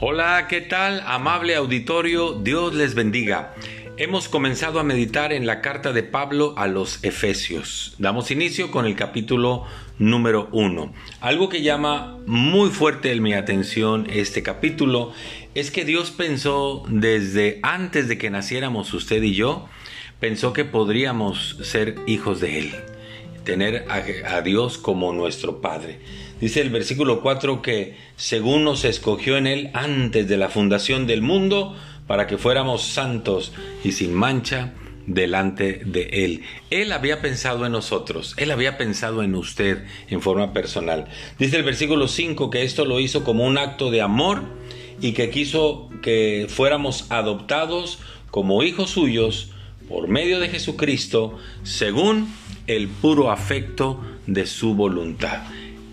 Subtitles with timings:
[0.00, 1.02] Hola, ¿qué tal?
[1.04, 3.52] Amable auditorio, Dios les bendiga.
[3.96, 7.96] Hemos comenzado a meditar en la carta de Pablo a los Efesios.
[7.98, 9.64] Damos inicio con el capítulo
[9.98, 10.94] número uno.
[11.20, 15.12] Algo que llama muy fuerte mi atención este capítulo
[15.56, 19.68] es que Dios pensó desde antes de que naciéramos usted y yo,
[20.20, 22.74] pensó que podríamos ser hijos de Él,
[23.48, 26.00] tener a, Dios como nuestro Padre.
[26.38, 31.22] Dice el versículo 4 que según nos escogió en Él antes de la fundación del
[31.22, 31.74] mundo,
[32.06, 34.74] para que fuéramos santos y sin mancha
[35.06, 36.42] delante de Él.
[36.68, 41.06] Él había pensado en nosotros, Él había pensado en usted en forma personal.
[41.38, 44.42] Dice el versículo 5 que esto lo hizo como un acto de amor
[45.00, 47.98] y que quiso que fuéramos adoptados
[48.30, 49.52] como hijos suyos
[49.88, 52.28] por medio de Jesucristo según
[52.66, 55.42] el puro afecto de su voluntad.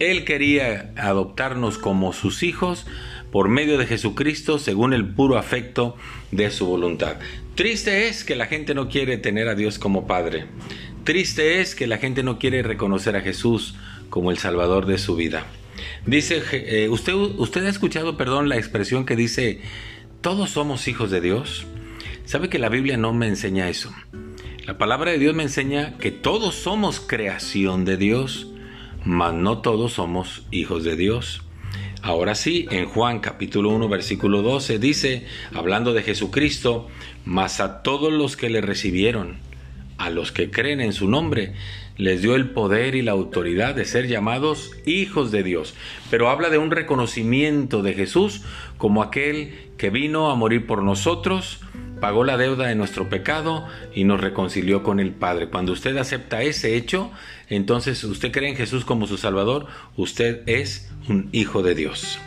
[0.00, 2.86] Él quería adoptarnos como sus hijos
[3.30, 5.96] por medio de Jesucristo según el puro afecto
[6.32, 7.16] de su voluntad.
[7.54, 10.46] Triste es que la gente no quiere tener a Dios como Padre.
[11.04, 13.74] Triste es que la gente no quiere reconocer a Jesús
[14.10, 15.46] como el Salvador de su vida.
[16.06, 19.60] Dice, eh, usted, usted ha escuchado, perdón, la expresión que dice,
[20.20, 21.66] todos somos hijos de Dios.
[22.24, 23.94] ¿Sabe que la Biblia no me enseña eso?
[24.66, 28.48] La palabra de Dios me enseña que todos somos creación de Dios
[29.04, 31.42] mas no todos somos hijos de Dios.
[32.02, 36.88] Ahora sí, en Juan capítulo 1 versículo 12 dice, hablando de Jesucristo,
[37.24, 39.36] mas a todos los que le recibieron,
[39.98, 41.54] a los que creen en su nombre,
[41.96, 45.74] les dio el poder y la autoridad de ser llamados hijos de Dios.
[46.10, 48.42] Pero habla de un reconocimiento de Jesús
[48.78, 51.60] como aquel que vino a morir por nosotros,
[52.04, 55.48] pagó la deuda de nuestro pecado y nos reconcilió con el Padre.
[55.48, 57.10] Cuando usted acepta ese hecho,
[57.48, 62.18] entonces usted cree en Jesús como su Salvador, usted es un hijo de Dios.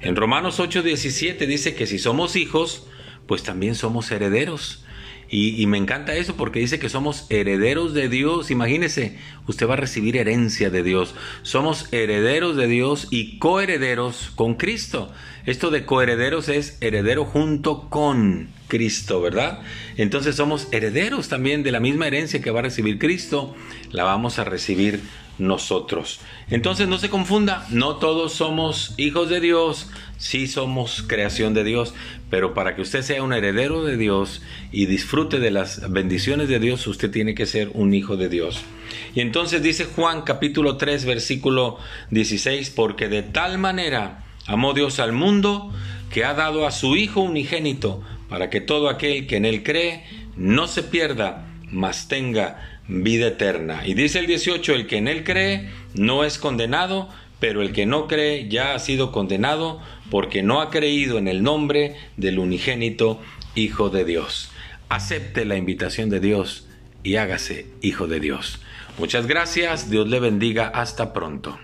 [0.00, 2.86] En Romanos 8:17 dice que si somos hijos,
[3.26, 4.86] pues también somos herederos.
[5.30, 8.50] Y, me encanta eso porque dice que somos herederos de Dios.
[8.50, 11.14] Imagínese, usted va a recibir herencia de Dios.
[11.42, 15.12] Somos herederos de Dios y coherederos con Cristo.
[15.44, 19.60] Esto de coherederos es heredero junto con Cristo, ¿verdad?
[19.98, 23.54] Entonces somos herederos también de la misma herencia que va a recibir Cristo.
[23.90, 25.00] La vamos a recibir
[25.38, 26.20] nosotros.
[26.50, 31.94] Entonces no se confunda, no todos somos hijos de Dios, sí somos creación de Dios,
[32.30, 36.58] pero para que usted sea un heredero de Dios y disfrute de las bendiciones de
[36.58, 38.60] Dios, usted tiene que ser un hijo de Dios.
[39.14, 41.78] Y entonces dice Juan capítulo 3 versículo
[42.10, 45.72] 16, porque de tal manera amó Dios al mundo
[46.10, 50.04] que ha dado a su Hijo unigénito, para que todo aquel que en él cree
[50.36, 53.86] no se pierda, mas tenga vida eterna.
[53.86, 57.08] Y dice el 18, el que en él cree no es condenado,
[57.40, 59.80] pero el que no cree ya ha sido condenado
[60.10, 63.20] porque no ha creído en el nombre del unigénito
[63.54, 64.50] Hijo de Dios.
[64.88, 66.66] Acepte la invitación de Dios
[67.02, 68.60] y hágase Hijo de Dios.
[68.98, 71.58] Muchas gracias, Dios le bendiga, hasta pronto.